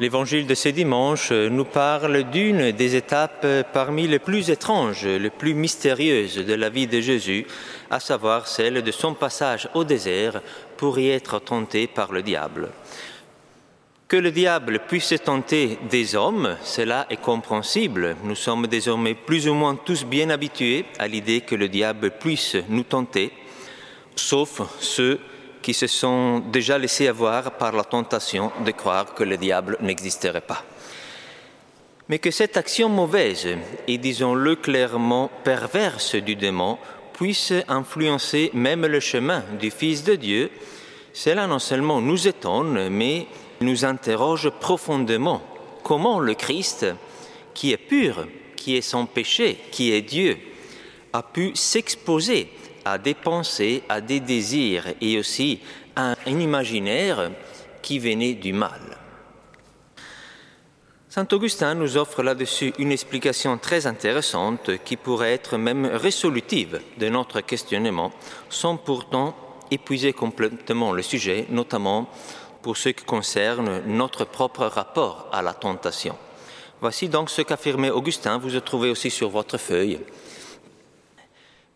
[0.00, 5.52] L'évangile de ce dimanche nous parle d'une des étapes parmi les plus étranges, les plus
[5.52, 7.46] mystérieuses de la vie de Jésus,
[7.90, 10.40] à savoir celle de son passage au désert
[10.78, 12.70] pour y être tenté par le diable.
[14.08, 18.16] Que le diable puisse tenter des hommes, cela est compréhensible.
[18.24, 22.56] Nous sommes désormais plus ou moins tous bien habitués à l'idée que le diable puisse
[22.70, 23.32] nous tenter,
[24.16, 25.20] sauf ceux
[25.62, 30.40] qui se sont déjà laissés avoir par la tentation de croire que le diable n'existerait
[30.40, 30.64] pas.
[32.08, 33.48] Mais que cette action mauvaise
[33.86, 36.78] et disons-le clairement perverse du démon
[37.12, 40.50] puisse influencer même le chemin du Fils de Dieu,
[41.12, 43.26] cela non seulement nous étonne, mais
[43.60, 45.42] nous interroge profondément
[45.82, 46.86] comment le Christ,
[47.54, 50.38] qui est pur, qui est sans péché, qui est Dieu,
[51.12, 52.50] a pu s'exposer
[52.84, 55.60] à des pensées, à des désirs et aussi
[55.96, 57.30] à un imaginaire
[57.82, 58.80] qui venait du mal.
[61.08, 67.08] Saint Augustin nous offre là-dessus une explication très intéressante qui pourrait être même résolutive de
[67.08, 68.12] notre questionnement
[68.48, 69.34] sans pourtant
[69.72, 72.08] épuiser complètement le sujet, notamment
[72.62, 76.16] pour ce qui concerne notre propre rapport à la tentation.
[76.80, 79.98] Voici donc ce qu'affirmait Augustin, vous le trouvez aussi sur votre feuille.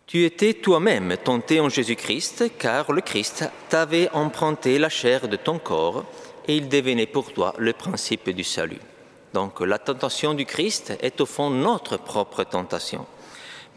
[0.07, 5.59] Tu étais toi-même tenté en Jésus-Christ, car le Christ t'avait emprunté la chair de ton
[5.59, 6.05] corps,
[6.47, 8.81] et il devenait pour toi le principe du salut.
[9.33, 13.07] Donc la tentation du Christ est au fond notre propre tentation.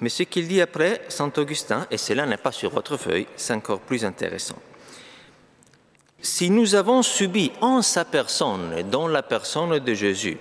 [0.02, 3.53] Mais ce qu'il dit après, Saint Augustin, et cela n'est pas sur votre feuille, c'est
[3.53, 4.58] encore plus intéressant.
[6.22, 10.38] Si nous avons subi en sa personne, dans la personne de Jésus,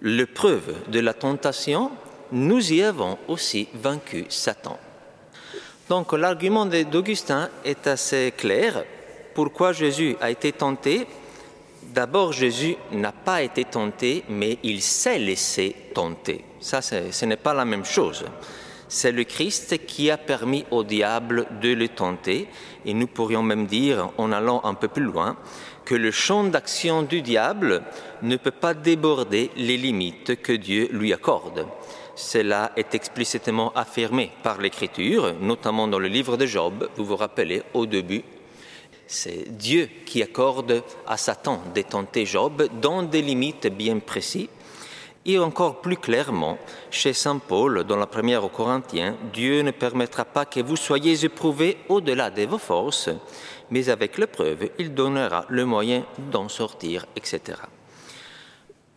[0.00, 1.90] l'épreuve de la tentation,
[2.32, 4.78] nous y avons aussi vaincu Satan.
[5.88, 8.84] Donc l'argument d'Augustin est assez clair.
[9.34, 11.06] Pourquoi Jésus a été tenté?
[11.82, 16.44] D'abord, Jésus n'a pas été tenté, mais il s'est laissé tenter.
[16.58, 18.24] Ça, ce n'est pas la même chose.
[18.88, 22.48] C'est le Christ qui a permis au diable de le tenter,
[22.84, 25.36] et nous pourrions même dire, en allant un peu plus loin,
[25.84, 27.82] que le champ d'action du diable
[28.22, 31.66] ne peut pas déborder les limites que Dieu lui accorde.
[32.16, 36.88] Cela est explicitement affirmé par l'Écriture, notamment dans le livre de Job.
[36.96, 38.24] Vous vous rappelez au début,
[39.06, 44.48] c'est Dieu qui accorde à Satan de tenter Job dans des limites bien précises.
[45.26, 46.56] Et encore plus clairement,
[46.90, 51.24] chez Saint Paul, dans la première aux Corinthiens, Dieu ne permettra pas que vous soyez
[51.24, 53.10] éprouvés au-delà de vos forces,
[53.70, 57.58] mais avec l'épreuve, il donnera le moyen d'en sortir, etc.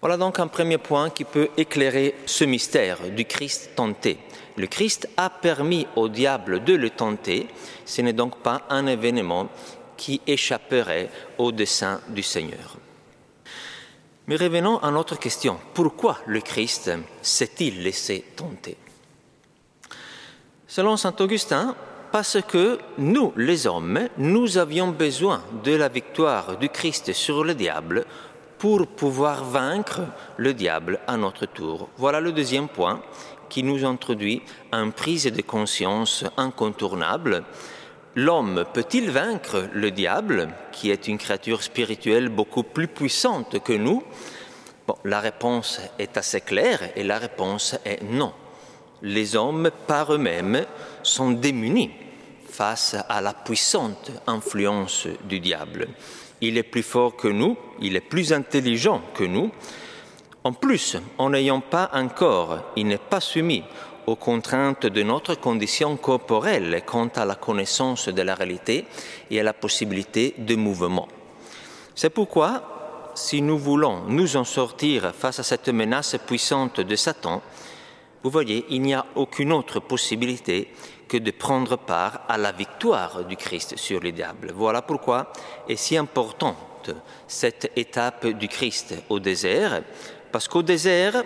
[0.02, 4.18] Voilà donc un premier point qui peut éclairer ce mystère du Christ tenté.
[4.56, 7.48] Le Christ a permis au diable de le tenter,
[7.86, 9.50] ce n'est donc pas un événement
[9.98, 12.78] qui échapperait au dessein du Seigneur.
[14.28, 15.60] Mais revenons à notre question.
[15.74, 18.78] Pourquoi le Christ s'est-il laissé tenter?
[20.66, 21.76] Selon Saint Augustin,
[22.12, 27.54] parce que nous, les hommes, nous avions besoin de la victoire du Christ sur le
[27.54, 28.06] diable
[28.60, 30.02] pour pouvoir vaincre
[30.36, 31.88] le diable à notre tour.
[31.98, 33.02] Voilà le deuxième point
[33.48, 37.44] qui nous introduit à une prise de conscience incontournable.
[38.16, 44.04] L'homme peut-il vaincre le diable, qui est une créature spirituelle beaucoup plus puissante que nous?
[45.06, 48.34] La réponse est assez claire et la réponse est non.
[49.02, 50.66] Les hommes par eux-mêmes
[51.02, 51.92] sont démunis
[52.46, 55.88] face à la puissante influence du diable
[56.42, 59.52] il est plus fort que nous, il est plus intelligent que nous.
[60.44, 63.64] En plus, en n'ayant pas un corps, il n'est pas soumis
[64.08, 68.86] aux contraintes de notre condition corporelle quant à la connaissance de la réalité
[69.30, 71.08] et à la possibilité de mouvement.
[71.94, 77.42] C'est pourquoi, si nous voulons nous en sortir face à cette menace puissante de Satan,
[78.24, 80.70] vous voyez, il n'y a aucune autre possibilité
[81.10, 84.54] que de prendre part à la victoire du Christ sur les diables.
[84.54, 85.34] Voilà pourquoi
[85.68, 86.92] est si importante
[87.28, 89.82] cette étape du Christ au désert,
[90.32, 91.24] parce qu'au désert,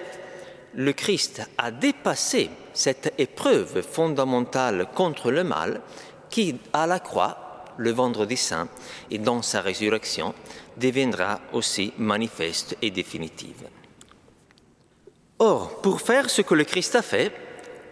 [0.74, 5.82] le Christ a dépassé cette épreuve fondamentale contre le mal
[6.30, 8.68] qui, à la croix, le vendredi saint
[9.12, 10.34] et dans sa résurrection,
[10.78, 13.68] deviendra aussi manifeste et définitive.
[15.40, 17.32] Or, pour faire ce que le Christ a fait,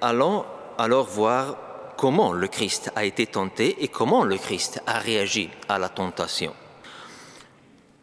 [0.01, 0.45] allons
[0.77, 1.70] alors voir
[2.01, 6.51] comment le Christ a été tenté et comment le Christ a réagi à la tentation.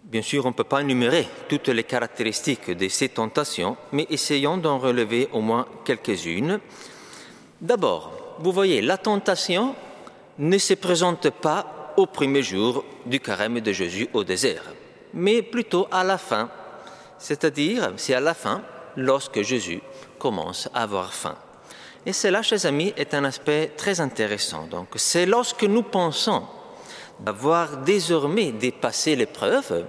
[0.04, 4.56] Bien sûr, on ne peut pas énumérer toutes les caractéristiques de ces tentations, mais essayons
[4.56, 6.60] d'en relever au moins quelques-unes.
[7.60, 9.74] D'abord, vous voyez, la tentation
[10.38, 14.62] ne se présente pas au premier jour du carême de Jésus au désert,
[15.12, 16.48] mais plutôt à la fin,
[17.18, 18.62] c'est-à-dire c'est à la fin,
[18.94, 19.80] lorsque Jésus
[20.20, 21.34] commence à avoir faim.
[22.06, 24.66] Et cela, chers amis, est un aspect très intéressant.
[24.66, 26.42] Donc, c'est lorsque nous pensons
[27.20, 29.84] d'avoir désormais dépassé l'épreuve,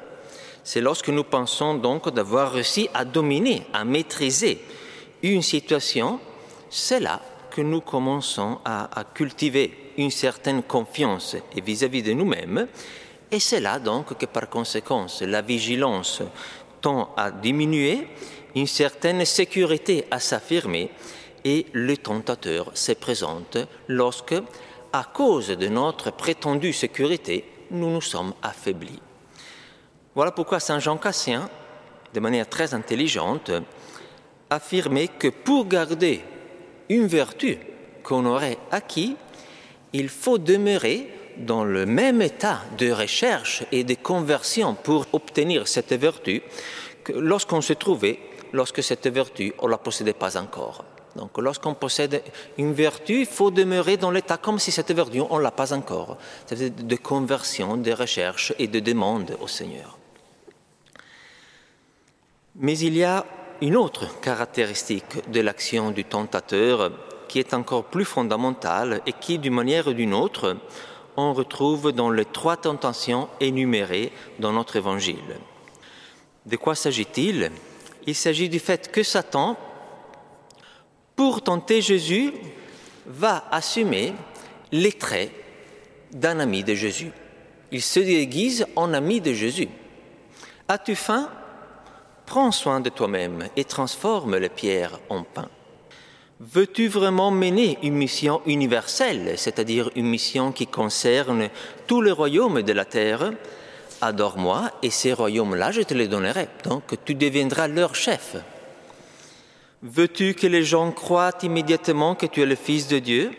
[0.64, 4.60] c'est lorsque nous pensons donc d'avoir réussi à dominer, à maîtriser
[5.24, 6.20] une situation,
[6.70, 12.68] c'est là que nous commençons à, cultiver une certaine confiance vis-à-vis de nous-mêmes,
[13.32, 16.22] et c'est là donc que par conséquent la vigilance
[16.82, 18.08] tend à diminuer,
[18.56, 20.90] une certaine sécurité à s'affirmer,
[21.44, 23.58] et le tentateur se présente
[23.88, 24.36] lorsque,
[24.92, 29.02] à cause de notre prétendue sécurité, nous nous sommes affaiblis.
[30.16, 31.50] Voilà pourquoi Saint Jean Cassien,
[32.14, 33.52] de manière très intelligente,
[34.50, 36.22] affirmait que pour garder
[36.90, 37.58] une vertu
[38.04, 39.16] qu'on aurait acquis,
[39.94, 41.08] il faut demeurer
[41.38, 46.42] dans le même état de recherche et de conversion pour obtenir cette vertu
[47.04, 48.20] que lorsqu'on se trouvait,
[48.52, 50.84] lorsque cette vertu, on ne la possédait pas encore.
[51.16, 52.24] Donc lorsqu'on possède
[52.58, 55.74] une vertu, il faut demeurer dans l'état comme si cette vertu, on ne l'a pas
[55.74, 56.18] encore.
[56.46, 59.98] C'est de conversion, de recherche et de demande au Seigneur.
[62.56, 63.26] Mais il y a
[63.62, 66.92] une autre caractéristique de l'action du tentateur
[67.28, 70.58] qui est encore plus fondamentale et qui, d'une manière ou d'une autre,
[71.16, 75.38] on retrouve dans les trois tentations énumérées dans notre évangile.
[76.46, 77.52] De quoi s'agit-il?
[78.08, 79.58] Il s'agit du fait que Satan,
[81.20, 82.32] pour tenter Jésus,
[83.06, 84.14] va assumer
[84.72, 85.30] les traits
[86.14, 87.12] d'un ami de Jésus.
[87.74, 89.68] Il se déguise en ami de Jésus.
[90.70, 91.28] As-tu faim?
[92.26, 95.50] Prends soin de toi-même et transforme les pierres en pain.
[96.40, 101.50] Veux-tu vraiment mener une mission universelle, c'est-à-dire une mission qui concerne
[101.86, 103.34] tous les royaumes de la terre?
[104.00, 106.48] Adore-moi et ces royaumes-là, je te les donnerai.
[106.64, 108.38] Donc tu deviendras leur chef.
[109.82, 113.32] Veux-tu que les gens croient immédiatement que tu es le Fils de Dieu?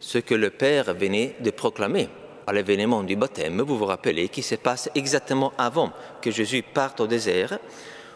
[0.00, 2.08] Ce que le Père venait de proclamer
[2.46, 7.00] à l'événement du baptême, vous vous rappelez, qui se passe exactement avant que Jésus parte
[7.00, 7.58] au désert.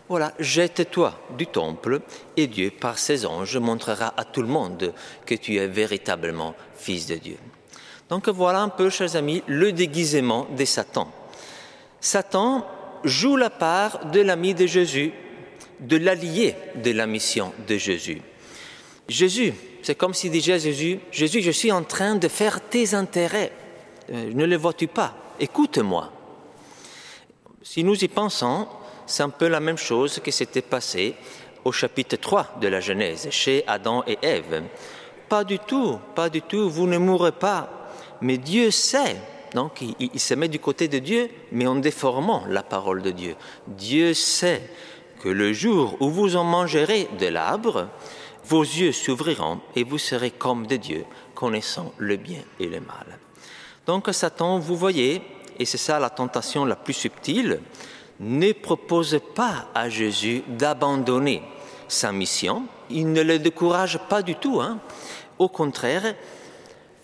[0.09, 2.01] Voilà, jette-toi du temple
[2.39, 4.95] et Dieu, par ses anges, montrera à tout le monde
[5.27, 7.37] que tu es véritablement fils de Dieu.
[8.09, 11.13] Donc voilà un peu, chers amis, le déguisement de Satan.
[12.01, 12.67] Satan
[13.05, 15.13] joue la part de l'ami de Jésus,
[15.81, 18.21] de l'allié de la mission de Jésus.
[19.09, 19.53] Jésus,
[19.83, 23.53] c'est comme s'il disait Jésus, Jésus, je suis en train de faire tes intérêts.
[24.11, 25.15] Euh, ne le vois-tu pas?
[25.39, 26.13] Écoute-moi.
[27.63, 28.67] Si nous y pensons,
[29.07, 31.15] c'est un peu la même chose qui s'était passé
[31.65, 34.63] au chapitre 3 de la Genèse, chez Adam et Ève.
[35.29, 37.91] Pas du tout, pas du tout, vous ne mourrez pas.
[38.21, 39.17] Mais Dieu sait,
[39.55, 43.35] donc il, se met du côté de Dieu, mais en déformant la parole de Dieu.
[43.67, 44.63] Dieu sait
[45.21, 47.89] que le jour où vous en mangerez de l'arbre,
[48.45, 51.05] vos yeux s'ouvriront et vous serez comme des dieux,
[51.35, 53.19] connaissant le bien et le mal.
[53.87, 55.23] Donc Satan, vous voyez,
[55.59, 57.61] et c'est ça la tentation la plus subtile,
[58.21, 61.43] ne propose pas à Jésus d'abandonner
[61.89, 62.65] sa mission.
[62.91, 64.61] Il ne le décourage pas du tout.
[64.61, 64.79] Hein.
[65.39, 66.15] Au contraire,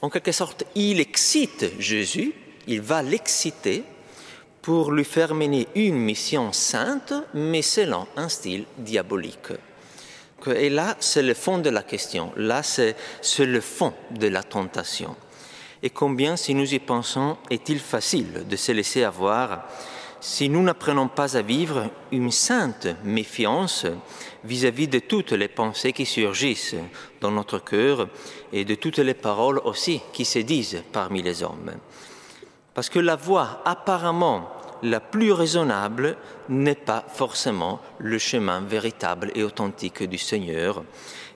[0.00, 2.34] en quelque sorte, il excite Jésus,
[2.66, 3.84] il va l'exciter
[4.62, 9.52] pour lui faire mener une mission sainte, mais selon un style diabolique.
[10.46, 12.96] Et là, c'est le fond de la question, là, c'est
[13.38, 15.14] le fond de la tentation.
[15.82, 19.68] Et combien, si nous y pensons, est-il facile de se laisser avoir
[20.20, 23.86] si nous n'apprenons pas à vivre une sainte méfiance
[24.44, 26.76] vis-à-vis de toutes les pensées qui surgissent
[27.20, 28.08] dans notre cœur
[28.52, 31.72] et de toutes les paroles aussi qui se disent parmi les hommes?
[32.74, 34.48] Parce que la voie apparemment
[34.82, 36.16] la plus raisonnable
[36.48, 40.82] n'est pas forcément le chemin véritable et authentique du Seigneur.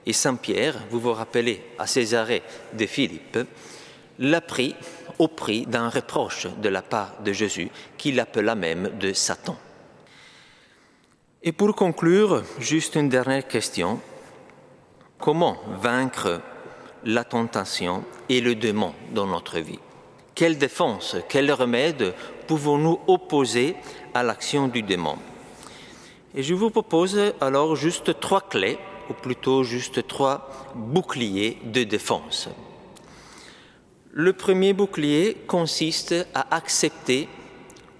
[0.05, 3.39] Et Saint Pierre, vous vous rappelez à Césarée de Philippe,
[4.19, 4.75] l'a pris
[5.19, 9.57] au prix d'un reproche de la part de Jésus, qu'il appela même de Satan.
[11.43, 13.99] Et pour conclure, juste une dernière question.
[15.19, 16.41] Comment vaincre
[17.05, 19.79] la tentation et le démon dans notre vie?
[20.37, 22.13] Quelle défense, quel remède
[22.45, 23.75] pouvons-nous opposer
[24.13, 25.15] à l'action du démon?
[26.35, 28.77] Et je vous propose alors juste trois clés,
[29.09, 32.49] ou plutôt juste trois boucliers de défense.
[34.11, 37.27] Le premier bouclier consiste à accepter,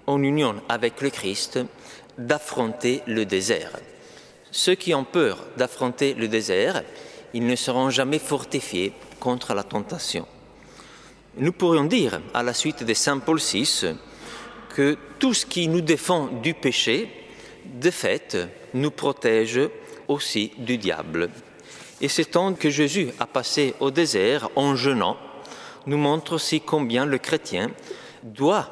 [0.06, 1.58] en union avec le Christ,
[2.18, 3.72] d'affronter le désert.
[4.52, 6.84] Ceux qui ont peur d'affronter le désert,
[7.34, 10.24] ils ne seront jamais fortifiés contre la tentation.
[11.36, 13.94] Nous pourrions dire, à la suite de Saint Paul VI,
[14.74, 17.10] que tout ce qui nous défend du péché
[17.64, 18.36] de fait,
[18.74, 19.60] nous protège
[20.08, 21.30] aussi du diable.
[22.00, 25.16] Et ce temps que Jésus a passé au désert en jeûnant
[25.86, 27.70] nous montre aussi combien le chrétien
[28.22, 28.68] doit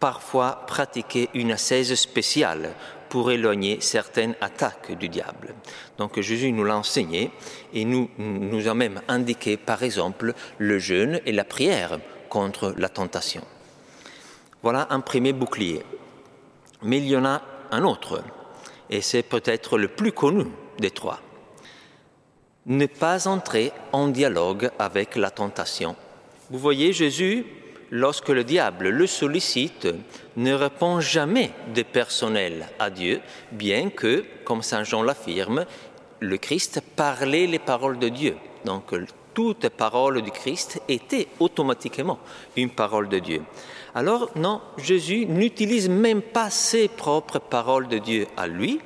[0.00, 2.74] parfois pratiquer une ascèse spéciale
[3.12, 5.54] pour éloigner certaines attaques du diable.
[5.98, 7.30] Donc Jésus nous l'a enseigné
[7.74, 11.98] et nous, nous a même indiqué par exemple le jeûne et la prière
[12.30, 13.42] contre la tentation.
[14.62, 15.82] Voilà un premier bouclier.
[16.84, 18.24] Mais il y en a un autre,
[18.88, 20.46] et c'est peut-être le plus connu
[20.78, 21.20] des trois.
[22.64, 25.96] Ne pas entrer en dialogue avec la tentation.
[26.48, 27.44] Vous voyez, Jésus
[27.92, 29.86] lorsque le diable le sollicite,
[30.36, 33.20] ne répond jamais de personnel à Dieu,
[33.52, 35.66] bien que, comme Saint Jean l'affirme,
[36.18, 38.36] le Christ parlait les paroles de Dieu.
[38.64, 38.94] Donc
[39.34, 42.18] toute parole du Christ était automatiquement
[42.56, 43.42] une parole de Dieu.
[43.94, 48.80] Alors non, Jésus n'utilise même pas ses propres paroles de Dieu à lui,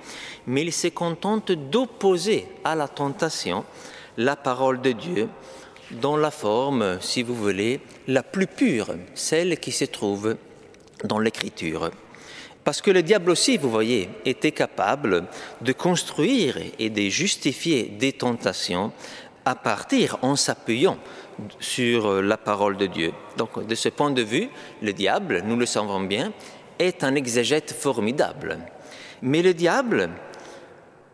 [0.49, 3.65] mais il se contente d'opposer à la tentation
[4.17, 5.29] la parole de Dieu
[5.91, 10.37] dans la forme, si vous voulez, la plus pure, celle qui se trouve
[11.05, 11.91] dans l'Écriture.
[12.65, 15.27] Parce que le diable aussi, vous voyez, était capable
[15.61, 18.93] de construire et de justifier des tentations
[19.45, 20.99] à partir en s'appuyant
[21.61, 23.13] sur la parole de Dieu.
[23.37, 24.49] Donc de ce point de vue,
[24.83, 26.33] le diable, nous le savons bien,
[26.79, 28.59] est un exégète formidable.
[29.23, 30.11] Mais le diable,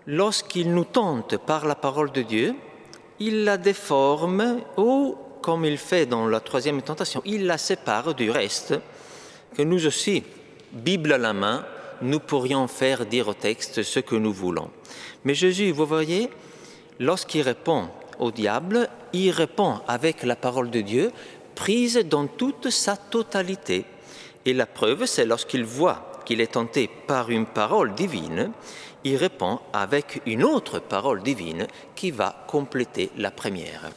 [0.07, 2.55] lorsqu'il nous tente par la parole de Dieu,
[3.23, 8.31] il la déforme ou, comme il fait dans la troisième tentation, il la sépare du
[8.33, 8.75] reste,
[9.57, 10.25] que nous aussi,
[10.73, 11.65] Bible à la main,
[12.01, 14.71] nous pourrions faire dire au texte ce que nous voulons.
[15.25, 16.31] Mais Jésus, vous voyez,
[16.99, 17.89] lorsqu'il répond
[18.19, 21.13] au diable, il répond avec la parole de Dieu,
[21.55, 23.85] prise dans toute sa totalité.
[24.45, 28.53] Et la preuve, c'est lorsqu'il voit qu'il est tenté par une parole divine,
[29.05, 33.91] il répond avec une autre parole divine qui va compléter la première.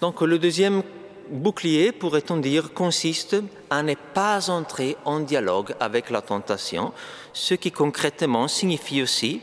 [0.00, 0.82] Donc le deuxième
[1.30, 3.36] bouclier, pourrait-on dire, consiste
[3.70, 6.92] à ne pas entrer en dialogue avec la tentation,
[7.32, 9.40] ce qui concrètement signifie aussi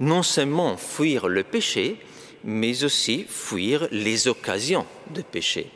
[0.00, 2.00] non seulement fuir le péché,
[2.42, 5.70] mais aussi fuir les occasions de péché.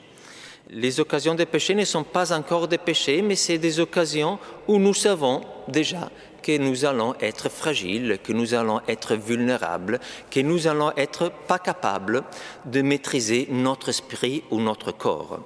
[0.70, 4.78] Les occasions de péché ne sont pas encore des péchés, mais c'est des occasions où
[4.78, 6.10] nous savons déjà
[6.42, 11.58] que nous allons être fragiles, que nous allons être vulnérables, que nous allons être pas
[11.58, 12.22] capables
[12.66, 15.40] de maîtriser notre esprit ou notre corps.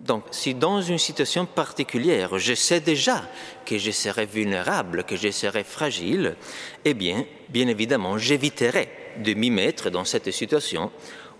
[0.00, 3.22] Donc, si dans une situation particulière, je sais déjà
[3.66, 6.36] que je serai vulnérable, que je serai fragile,
[6.84, 8.88] eh bien, bien évidemment, j'éviterai
[9.18, 10.90] de m'y mettre dans cette situation,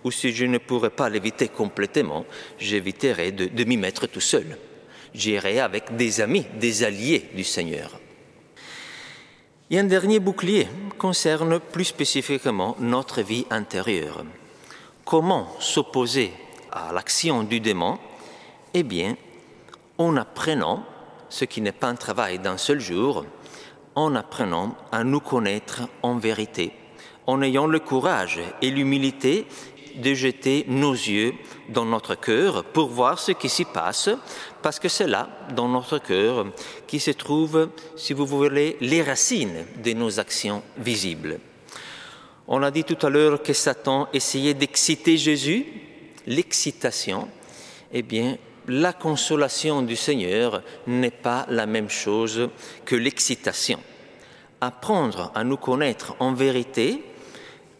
[0.03, 2.25] ou si je ne pourrais pas l'éviter complètement,
[2.57, 4.57] j'éviterai de, m'y mettre tout seul.
[5.13, 7.99] J'irai avec des amis, des alliés du Seigneur.
[9.69, 10.67] Et un dernier bouclier
[10.97, 14.25] concerne plus spécifiquement notre vie intérieure.
[15.05, 16.31] Comment s'opposer
[16.71, 17.97] à l'action du démon?
[18.73, 19.15] Eh bien,
[19.97, 20.85] en apprenant,
[21.29, 23.25] ce qui n'est pas un travail d'un seul jour,
[23.95, 26.73] en apprenant à nous connaître en vérité,
[27.27, 29.47] en ayant le courage et l'humilité
[29.95, 31.33] de jeter nos yeux
[31.69, 34.09] dans notre cœur pour voir ce qui s'y passe,
[34.61, 36.47] parce que c'est là, dans notre cœur,
[36.87, 41.39] qui se trouvent, si vous voulez, les racines de nos actions visibles.
[42.47, 45.65] On a dit tout à l'heure que Satan essayait d'exciter Jésus,
[46.27, 47.27] l'excitation,
[47.93, 52.49] eh bien, la consolation du Seigneur n'est pas la même chose
[52.85, 53.79] que l'excitation.
[54.59, 57.03] Apprendre à nous connaître en vérité,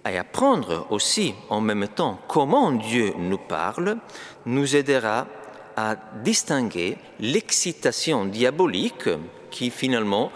[0.10, 3.98] et apprendre aussi en même temps comment Dieu nous parle
[4.46, 5.28] nous aidera
[5.76, 9.10] à distinguer l'excitation diabolique
[9.50, 10.32] qui finalement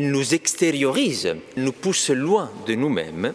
[0.00, 3.32] nous extériorise, nous pousse loin de nous-mêmes,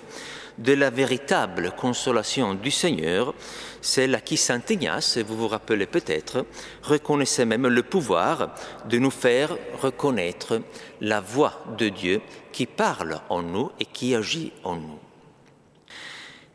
[0.57, 3.33] de la véritable consolation du Seigneur,
[3.81, 6.45] celle à qui Saint Ignace, vous vous rappelez peut-être,
[6.83, 8.53] reconnaissait même le pouvoir
[8.87, 10.61] de nous faire reconnaître
[10.99, 12.21] la voix de Dieu
[12.51, 15.10] qui parle en nous et qui agit en nous.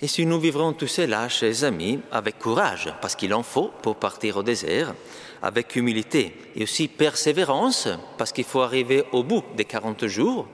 [0.03, 3.97] Et si nous vivrons tous cela, chers amis, avec courage, parce qu'il en faut pour
[3.97, 4.95] partir au désert,
[5.43, 7.89] avec humilité et aussi persévérance,
[8.19, 10.49] parce qu'il faut arriver au bout des 40 jours,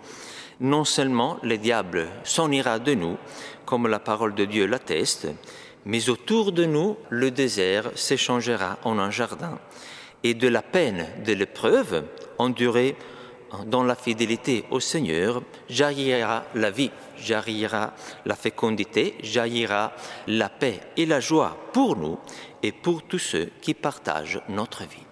[0.60, 3.16] non seulement le diable s'en ira de nous,
[3.64, 5.26] comme la parole de Dieu l'atteste,
[5.86, 9.58] mais autour de nous, le désert s'échangera en un jardin.
[10.22, 12.04] Et de la peine de l'épreuve,
[12.38, 12.94] endurée
[13.66, 17.92] dans la fidélité au Seigneur, jaillira la vie, jaillira
[18.24, 19.92] la fécondité, jaillira
[20.26, 22.18] la paix et la joie pour nous
[22.62, 25.11] et pour tous ceux qui partagent notre vie.